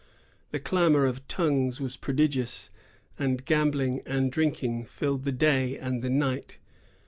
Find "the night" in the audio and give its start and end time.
6.01-6.57